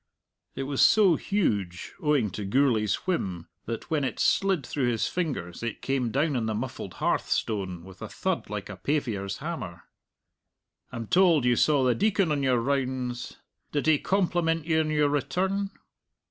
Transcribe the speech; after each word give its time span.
It 0.55 0.63
was 0.63 0.81
so 0.83 1.15
huge, 1.15 1.93
owing 2.01 2.31
to 2.31 2.43
Gourlay's 2.43 2.95
whim, 3.05 3.47
that 3.67 3.91
when 3.91 4.03
it 4.03 4.19
slid 4.19 4.65
through 4.65 4.89
his 4.89 5.07
fingers 5.07 5.61
it 5.61 5.83
came 5.83 6.09
down 6.09 6.35
on 6.35 6.47
the 6.47 6.55
muffled 6.55 6.95
hearthstone 6.95 7.83
with 7.83 8.01
a 8.01 8.09
thud 8.09 8.49
like 8.49 8.67
a 8.67 8.77
pavior's 8.77 9.37
hammer. 9.45 9.83
"I'm 10.91 11.05
told 11.05 11.45
you 11.45 11.55
saw 11.55 11.83
the 11.83 11.93
Deacon 11.93 12.31
on 12.31 12.41
your 12.41 12.59
rounds? 12.59 13.37
Did 13.71 13.85
he 13.85 13.99
compliment 13.99 14.65
you 14.65 14.79
on 14.79 14.89
your 14.89 15.07
return?" 15.09 15.69